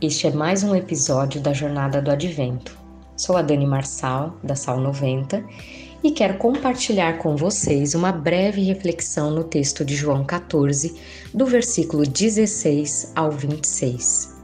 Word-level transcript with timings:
Este 0.00 0.26
é 0.26 0.32
mais 0.32 0.64
um 0.64 0.74
episódio 0.74 1.40
da 1.40 1.52
Jornada 1.52 2.02
do 2.02 2.10
Advento. 2.10 2.76
Sou 3.16 3.36
a 3.36 3.42
Dani 3.42 3.64
Marçal, 3.64 4.36
da 4.42 4.56
Sal 4.56 4.80
90, 4.80 5.44
e 6.02 6.10
quero 6.10 6.38
compartilhar 6.38 7.18
com 7.18 7.36
vocês 7.36 7.94
uma 7.94 8.10
breve 8.10 8.62
reflexão 8.62 9.30
no 9.30 9.44
texto 9.44 9.84
de 9.84 9.94
João 9.94 10.24
14, 10.24 11.00
do 11.32 11.46
versículo 11.46 12.02
16 12.02 13.12
ao 13.14 13.30
26. 13.30 14.34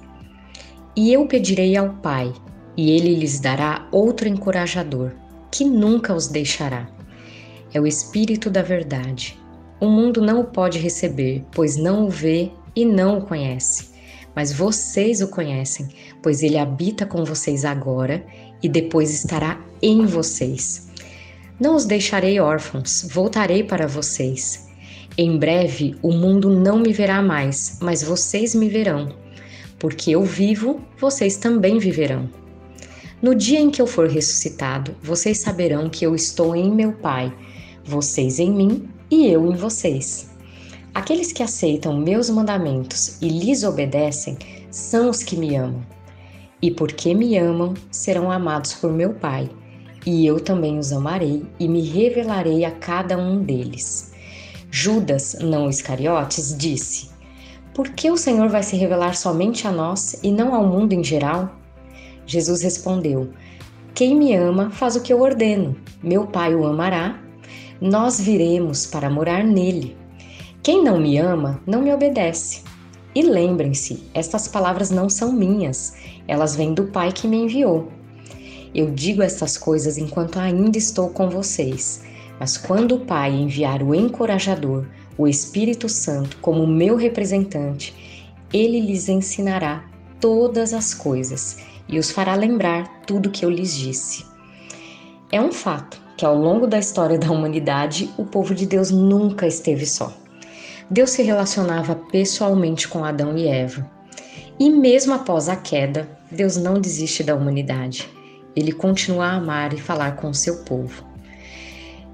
E 0.94 1.12
eu 1.12 1.26
pedirei 1.26 1.76
ao 1.76 1.94
Pai, 1.94 2.32
e 2.76 2.92
ele 2.92 3.16
lhes 3.16 3.40
dará 3.40 3.88
outro 3.90 4.29
encorajador, 4.29 5.10
que 5.51 5.65
nunca 5.65 6.15
os 6.15 6.29
deixará. 6.29 6.88
É 7.74 7.80
o 7.80 7.87
Espírito 7.87 8.48
da 8.48 8.62
Verdade. 8.62 9.37
O 9.80 9.88
mundo 9.88 10.23
não 10.23 10.42
o 10.42 10.45
pode 10.45 10.79
receber, 10.79 11.45
pois 11.51 11.76
não 11.76 12.06
o 12.06 12.09
vê 12.09 12.52
e 12.76 12.84
não 12.84 13.18
o 13.18 13.23
conhece 13.23 13.91
mas 14.34 14.52
vocês 14.52 15.20
o 15.20 15.28
conhecem, 15.28 15.88
pois 16.22 16.42
ele 16.42 16.59
habita 16.59 17.06
com 17.06 17.24
vocês 17.24 17.64
agora 17.64 18.24
e 18.62 18.68
depois 18.68 19.10
estará 19.12 19.60
em 19.80 20.06
vocês. 20.06 20.88
Não 21.60 21.77
os 21.77 21.84
deixarei 21.84 22.40
órfãos, 22.40 23.06
voltarei 23.10 23.62
para 23.62 23.87
vocês. 23.87 24.68
Em 25.16 25.38
breve 25.38 25.95
o 26.02 26.10
mundo 26.10 26.48
não 26.48 26.78
me 26.78 26.92
verá 26.92 27.20
mais, 27.20 27.78
mas 27.80 28.02
vocês 28.02 28.54
me 28.54 28.68
verão. 28.68 29.14
Porque 29.78 30.12
eu 30.12 30.24
vivo, 30.24 30.80
vocês 30.98 31.37
também 31.37 31.78
viverão. 31.78 32.28
No 33.20 33.34
dia 33.34 33.60
em 33.60 33.70
que 33.70 33.80
eu 33.80 33.87
for 33.87 34.09
ressuscitado, 34.09 34.96
vocês 35.02 35.38
saberão 35.38 35.88
que 35.88 36.04
eu 36.04 36.14
estou 36.14 36.57
em 36.57 36.73
meu 36.73 36.92
Pai, 36.92 37.32
vocês 37.85 38.40
em 38.40 38.51
mim 38.51 38.88
e 39.10 39.29
eu 39.29 39.46
em 39.46 39.54
vocês. 39.54 40.32
Aqueles 40.95 41.32
que 41.32 41.43
aceitam 41.43 41.96
meus 41.96 42.29
mandamentos 42.29 43.16
e 43.23 43.29
lhes 43.29 43.65
obedecem 43.65 44.37
são 44.71 45.09
os 45.09 45.23
que 45.23 45.37
me 45.37 45.57
amam. 45.57 45.80
E 46.60 46.71
porque 46.71 47.15
me 47.15 47.37
amam, 47.38 47.73
serão 47.90 48.30
amados 48.30 48.74
por 48.74 48.93
meu 48.93 49.15
Pai, 49.15 49.48
e 50.04 50.26
eu 50.26 50.38
também 50.38 50.79
os 50.79 50.93
amarei 50.93 51.45
e 51.59 51.66
me 51.66 51.80
revelarei 51.80 52.65
a 52.65 52.70
cada 52.70 53.16
um 53.16 53.43
deles. 53.43 54.13
Judas, 54.70 55.37
não 55.40 55.70
Iscariotes, 55.70 56.57
disse: 56.57 57.10
Por 57.74 57.88
que 57.90 58.10
o 58.10 58.16
Senhor 58.16 58.48
vai 58.48 58.63
se 58.63 58.76
revelar 58.76 59.16
somente 59.16 59.66
a 59.66 59.73
nós 59.73 60.20
e 60.23 60.30
não 60.30 60.54
ao 60.54 60.66
mundo 60.66 60.93
em 60.93 61.02
geral? 61.02 61.57
Jesus 62.26 62.60
respondeu: 62.60 63.30
Quem 63.95 64.15
me 64.15 64.34
ama 64.34 64.70
faz 64.70 64.94
o 64.94 65.03
que 65.03 65.12
eu 65.12 65.22
ordeno. 65.22 65.75
Meu 66.03 66.26
Pai 66.26 66.54
o 66.54 66.66
amará. 66.66 67.19
Nós 67.81 68.20
viremos 68.20 68.87
para 68.87 69.10
morar 69.10 69.43
nele. 69.43 70.01
Quem 70.62 70.81
não 70.84 70.97
me 70.97 71.19
ama 71.19 71.60
não 71.66 71.82
me 71.82 71.93
obedece. 71.93 72.62
E 73.16 73.22
lembrem-se, 73.22 74.05
estas 74.15 74.47
palavras 74.47 74.91
não 74.91 75.10
são 75.10 75.32
minhas, 75.32 75.94
elas 76.28 76.54
vêm 76.54 76.72
do 76.72 76.84
Pai 76.84 77.10
que 77.10 77.27
me 77.27 77.38
enviou. 77.38 77.88
Eu 78.72 78.88
digo 78.93 79.22
estas 79.22 79.59
coisas 79.59 79.99
enquanto 79.99 80.38
ainda 80.38 80.78
estou 80.78 81.10
com 81.10 81.28
vocês, 81.28 82.04
mas 82.38 82.56
quando 82.56 82.94
o 82.94 83.00
Pai 83.00 83.32
enviar 83.32 83.82
o 83.82 83.93
encorajador, 83.93 84.87
o 85.19 85.27
Espírito 85.27 85.88
Santo, 85.88 86.37
como 86.41 86.65
meu 86.65 86.94
representante, 86.94 87.93
ele 88.53 88.78
lhes 88.78 89.09
ensinará 89.09 89.84
todas 90.21 90.72
as 90.72 90.94
coisas 90.94 91.59
e 91.88 91.99
os 91.99 92.12
fará 92.12 92.37
lembrar 92.37 93.03
tudo 93.04 93.31
que 93.31 93.44
eu 93.44 93.50
lhes 93.50 93.76
disse. 93.76 94.25
É 95.32 95.41
um 95.41 95.50
fato 95.50 96.00
que 96.16 96.25
ao 96.25 96.37
longo 96.37 96.69
da 96.69 96.78
história 96.78 97.19
da 97.19 97.32
humanidade, 97.32 98.09
o 98.16 98.25
povo 98.25 98.54
de 98.54 98.65
Deus 98.65 98.93
nunca 98.93 99.44
esteve 99.44 99.84
só. 99.87 100.22
Deus 100.92 101.12
se 101.12 101.22
relacionava 101.22 101.94
pessoalmente 101.94 102.86
com 102.86 103.03
Adão 103.03 103.34
e 103.38 103.48
Eva. 103.48 103.91
E 104.60 104.69
mesmo 104.69 105.14
após 105.14 105.48
a 105.48 105.56
queda, 105.56 106.06
Deus 106.30 106.58
não 106.58 106.78
desiste 106.78 107.25
da 107.25 107.34
humanidade. 107.34 108.06
Ele 108.54 108.72
continua 108.72 109.25
a 109.25 109.36
amar 109.36 109.72
e 109.72 109.80
falar 109.80 110.16
com 110.16 110.28
o 110.28 110.34
seu 110.34 110.58
povo. 110.64 111.03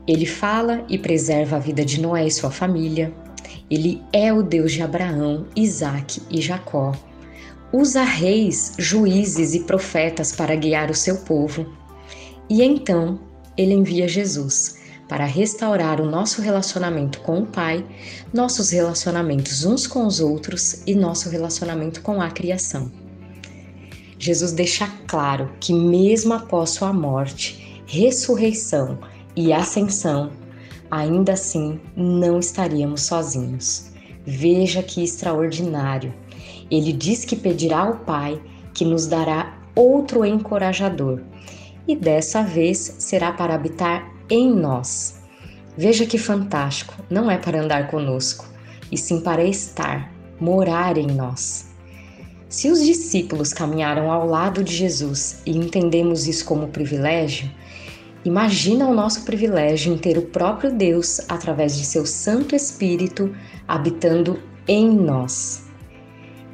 Ele 0.07 0.25
fala 0.25 0.85
e 0.89 0.97
preserva 0.97 1.57
a 1.57 1.59
vida 1.59 1.85
de 1.85 2.01
Noé 2.01 2.29
e 2.29 2.31
sua 2.31 2.53
família. 2.53 3.13
Ele 3.69 4.01
é 4.13 4.33
o 4.33 4.45
Deus 4.45 4.71
de 4.71 4.81
Abraão, 4.81 5.49
Isaac 5.57 6.23
e 6.31 6.41
Jacó. 6.41 6.93
Usa 7.73 8.05
reis, 8.05 8.75
juízes 8.79 9.55
e 9.55 9.65
profetas 9.65 10.31
para 10.31 10.55
guiar 10.55 10.89
o 10.89 10.95
seu 10.95 11.17
povo. 11.23 11.67
E 12.49 12.63
então 12.63 13.19
ele 13.57 13.75
envia 13.75 14.07
Jesus 14.07 14.79
para 15.09 15.25
restaurar 15.25 16.01
o 16.01 16.09
nosso 16.09 16.43
relacionamento 16.43 17.21
com 17.21 17.41
o 17.41 17.47
Pai, 17.47 17.85
nossos 18.33 18.71
relacionamentos 18.71 19.65
uns 19.65 19.87
com 19.87 20.07
os 20.07 20.21
outros 20.21 20.83
e 20.87 20.95
nosso 20.95 21.31
relacionamento 21.31 22.03
com 22.03 22.21
a 22.21 22.31
criação. 22.31 22.93
Jesus 24.19 24.53
deixa 24.53 24.87
claro 25.07 25.51
que, 25.59 25.73
mesmo 25.73 26.35
após 26.35 26.71
sua 26.71 26.93
morte, 26.93 27.83
ressurreição 27.87 28.99
e 29.35 29.53
ascensão, 29.53 30.31
ainda 30.91 31.33
assim 31.33 31.81
não 31.97 32.39
estaríamos 32.39 33.03
sozinhos. 33.03 33.91
Veja 34.27 34.83
que 34.83 35.03
extraordinário! 35.03 36.13
Ele 36.71 36.93
diz 36.93 37.25
que 37.25 37.37
pedirá 37.37 37.79
ao 37.79 37.97
Pai 38.01 38.41
que 38.75 38.85
nos 38.85 39.07
dará 39.07 39.59
outro 39.75 40.25
encorajador, 40.25 41.23
e 41.87 41.97
dessa 41.97 42.43
vez 42.43 42.97
será 42.99 43.33
para 43.33 43.55
habitar 43.55 44.18
em 44.31 44.53
nós. 44.53 45.21
Veja 45.77 46.05
que 46.05 46.19
fantástico, 46.19 46.95
não 47.09 47.31
é 47.31 47.39
para 47.39 47.63
andar 47.63 47.89
conosco, 47.89 48.47
e 48.91 48.99
sim 48.99 49.21
para 49.21 49.45
estar, 49.45 50.13
morar 50.41 50.99
em 50.99 51.07
nós. 51.07 51.69
Se 52.49 52.71
os 52.71 52.83
discípulos 52.83 53.53
caminharam 53.53 54.11
ao 54.11 54.27
lado 54.27 54.65
de 54.65 54.75
Jesus 54.75 55.43
e 55.45 55.57
entendemos 55.57 56.27
isso 56.27 56.45
como 56.47 56.69
privilégio, 56.69 57.51
imagina 58.25 58.87
o 58.87 58.95
nosso 58.95 59.23
privilégio 59.23 59.93
em 59.93 59.99
ter 59.99 60.17
o 60.17 60.23
próprio 60.23 60.75
Deus, 60.75 61.21
através 61.29 61.77
de 61.77 61.85
seu 61.85 62.07
Santo 62.07 62.57
Espírito, 62.57 63.35
habitando 63.67 64.41
em 64.67 64.89
nós. 64.89 65.69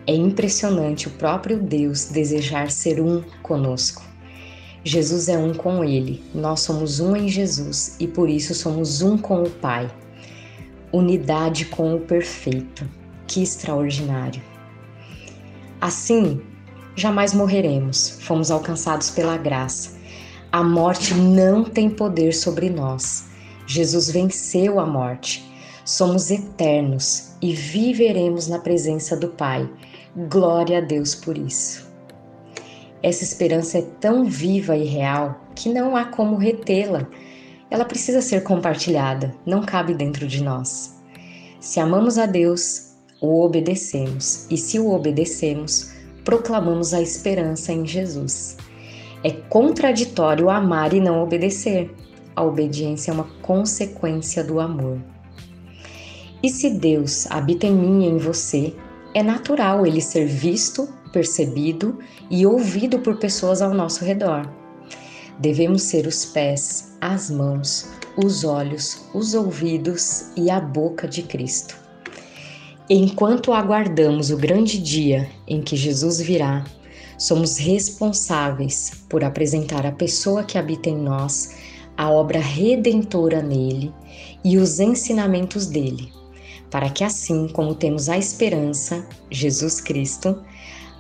É 0.06 0.15
impressionante 0.15 1.09
o 1.09 1.12
próprio 1.12 1.62
Deus 1.62 2.06
desejar 2.06 2.71
ser 2.71 3.01
um 3.01 3.23
conosco. 3.43 4.14
Jesus 4.87 5.31
é 5.31 5.39
um 5.39 5.55
com 5.55 5.83
Ele, 5.83 6.22
nós 6.34 6.61
somos 6.61 7.00
um 7.00 7.17
em 7.17 7.27
Jesus 7.27 7.97
e 7.99 8.06
por 8.06 8.28
isso 8.28 8.55
somos 8.55 9.00
um 9.00 9.17
com 9.17 9.43
o 9.43 9.49
Pai. 9.49 9.91
Unidade 10.93 11.65
com 11.65 11.97
o 11.97 12.00
perfeito. 12.00 12.87
Que 13.27 13.43
extraordinário! 13.43 14.43
Assim, 15.81 16.43
jamais 16.94 17.33
morreremos, 17.33 18.19
fomos 18.21 18.50
alcançados 18.50 19.09
pela 19.09 19.39
graça. 19.39 19.97
A 20.53 20.62
morte 20.62 21.15
não 21.15 21.65
tem 21.65 21.89
poder 21.89 22.34
sobre 22.34 22.69
nós. 22.69 23.25
Jesus 23.67 24.11
venceu 24.11 24.78
a 24.78 24.84
morte. 24.84 25.50
Somos 25.83 26.31
eternos 26.31 27.33
e 27.41 27.55
viveremos 27.55 28.49
na 28.49 28.59
presença 28.59 29.17
do 29.17 29.28
Pai. 29.28 29.67
Glória 30.28 30.78
a 30.78 30.81
Deus 30.83 31.15
por 31.15 31.39
isso. 31.39 31.94
Essa 33.05 33.23
esperança 33.23 33.77
é 33.77 33.83
tão 34.01 34.25
viva 34.25 34.75
e 34.75 34.85
real 34.85 35.39
que 35.55 35.69
não 35.69 35.95
há 35.95 36.07
como 36.07 36.37
retê-la. 36.37 37.07
Ela 37.71 37.85
precisa 37.85 38.23
ser 38.23 38.43
compartilhada, 38.43 39.35
não 39.45 39.61
cabe 39.61 39.93
dentro 39.93 40.27
de 40.27 40.43
nós. 40.43 40.99
Se 41.61 41.79
amamos 41.79 42.17
a 42.17 42.25
Deus, 42.25 42.95
o 43.21 43.43
obedecemos, 43.43 44.47
e 44.51 44.57
se 44.57 44.79
o 44.79 44.91
obedecemos, 44.91 45.93
proclamamos 46.25 46.95
a 46.95 47.03
esperança 47.03 47.75
em 47.75 47.85
Jesus. 47.85 48.57
É 49.23 49.31
contraditório 49.31 50.49
amar 50.49 50.95
e 50.95 51.00
não 51.00 51.23
obedecer. 51.23 51.95
A 52.35 52.43
obediência 52.43 53.11
é 53.11 53.15
uma 53.15 53.29
consequência 53.43 54.43
do 54.43 54.59
amor. 54.59 54.99
E 56.43 56.49
se 56.49 56.71
Deus 56.71 57.31
habita 57.31 57.67
em 57.67 57.75
mim 57.75 58.07
e 58.07 58.09
em 58.09 58.17
você, 58.17 58.75
é 59.12 59.23
natural 59.23 59.87
ele 59.87 60.00
ser 60.00 60.25
visto, 60.25 60.89
percebido 61.14 61.96
e 62.28 62.44
ouvido 62.44 62.99
por 62.99 63.19
pessoas 63.19 63.62
ao 63.62 63.72
nosso 63.72 64.05
redor. 64.05 64.50
Devemos 65.38 65.82
ser 65.82 66.08
os 66.08 66.25
pés, 66.25 66.96
as 67.00 67.31
mãos, 67.31 67.88
os 68.16 68.43
olhos, 68.43 69.05
os 69.14 69.32
ouvidos 69.32 70.32
e 70.37 70.50
a 70.50 70.61
boca 70.61 71.06
de 71.06 71.22
Cristo. 71.22 71.76
Enquanto 72.90 73.52
aguardamos 73.52 74.31
o 74.31 74.37
grande 74.37 74.78
dia 74.78 75.31
em 75.46 75.62
que 75.62 75.76
Jesus 75.76 76.20
virá, 76.20 76.64
somos 77.16 77.58
responsáveis 77.58 79.05
por 79.08 79.22
apresentar 79.22 79.87
a 79.87 79.93
pessoa 79.93 80.43
que 80.43 80.58
habita 80.58 80.90
em 80.90 80.96
nós, 80.96 81.55
a 81.96 82.11
obra 82.11 82.40
redentora 82.40 83.40
nele 83.40 83.94
e 84.44 84.58
os 84.58 84.81
ensinamentos 84.81 85.66
dele, 85.66 86.12
para 86.70 86.90
que 86.90 87.05
assim 87.05 87.46
como 87.49 87.75
temos 87.75 88.08
a 88.08 88.19
esperança, 88.19 89.06
Jesus 89.31 89.81
Cristo, 89.81 90.43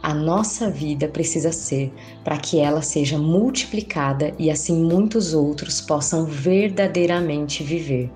a 0.04 0.12
nossa 0.12 0.70
vida 0.70 1.08
precisa 1.08 1.50
ser 1.50 1.90
para 2.22 2.36
que 2.36 2.60
ela 2.60 2.82
seja 2.82 3.16
multiplicada 3.16 4.34
e 4.38 4.50
assim 4.50 4.84
muitos 4.84 5.32
outros 5.32 5.80
possam 5.80 6.26
verdadeiramente 6.26 7.64
viver. 7.64 8.12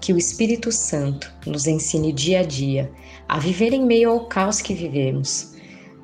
Que 0.00 0.12
o 0.12 0.18
Espírito 0.18 0.72
Santo 0.72 1.32
nos 1.46 1.68
ensine 1.68 2.12
dia 2.12 2.40
a 2.40 2.42
dia 2.42 2.90
a 3.28 3.38
viver 3.38 3.72
em 3.72 3.86
meio 3.86 4.10
ao 4.10 4.26
caos 4.26 4.60
que 4.60 4.74
vivemos, 4.74 5.54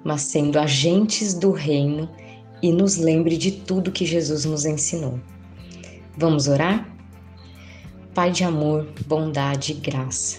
mas 0.05 0.23
sendo 0.23 0.57
agentes 0.57 1.35
do 1.35 1.51
reino 1.51 2.09
e 2.63 2.71
nos 2.71 2.97
lembre 2.97 3.37
de 3.37 3.51
tudo 3.51 3.91
que 3.91 4.07
Jesus 4.07 4.45
nos 4.45 4.65
ensinou. 4.65 5.19
Vamos 6.17 6.47
orar? 6.47 6.89
Pai 8.15 8.31
de 8.31 8.45
amor, 8.45 8.87
bondade 9.05 9.73
e 9.73 9.75
graça, 9.75 10.39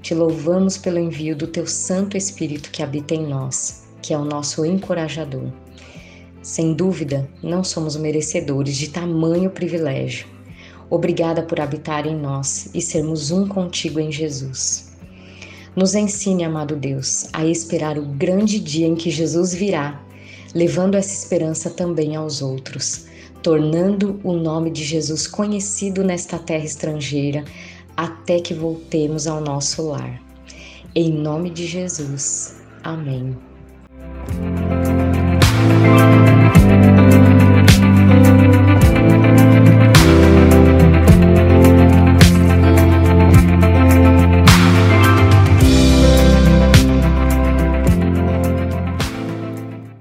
te 0.00 0.14
louvamos 0.14 0.78
pelo 0.78 0.98
envio 0.98 1.36
do 1.36 1.46
teu 1.46 1.66
Santo 1.66 2.16
Espírito 2.16 2.70
que 2.70 2.82
habita 2.82 3.14
em 3.14 3.26
nós, 3.26 3.81
que 4.02 4.12
é 4.12 4.18
o 4.18 4.24
nosso 4.24 4.66
encorajador. 4.66 5.46
Sem 6.42 6.74
dúvida, 6.74 7.28
não 7.40 7.62
somos 7.62 7.96
merecedores 7.96 8.76
de 8.76 8.90
tamanho 8.90 9.48
privilégio. 9.48 10.26
Obrigada 10.90 11.42
por 11.42 11.60
habitar 11.60 12.06
em 12.06 12.16
nós 12.16 12.68
e 12.74 12.82
sermos 12.82 13.30
um 13.30 13.46
contigo 13.46 14.00
em 14.00 14.10
Jesus. 14.10 14.92
Nos 15.74 15.94
ensine, 15.94 16.44
amado 16.44 16.76
Deus, 16.76 17.28
a 17.32 17.46
esperar 17.46 17.96
o 17.96 18.04
grande 18.04 18.58
dia 18.58 18.86
em 18.86 18.94
que 18.94 19.10
Jesus 19.10 19.54
virá, 19.54 20.04
levando 20.54 20.96
essa 20.96 21.14
esperança 21.14 21.70
também 21.70 22.14
aos 22.14 22.42
outros, 22.42 23.06
tornando 23.42 24.20
o 24.22 24.34
nome 24.34 24.70
de 24.70 24.84
Jesus 24.84 25.26
conhecido 25.26 26.04
nesta 26.04 26.38
terra 26.38 26.64
estrangeira 26.64 27.44
até 27.96 28.40
que 28.40 28.52
voltemos 28.52 29.26
ao 29.26 29.40
nosso 29.40 29.82
lar. 29.82 30.20
Em 30.94 31.10
nome 31.10 31.48
de 31.48 31.66
Jesus. 31.66 32.56
Amém. 32.84 33.51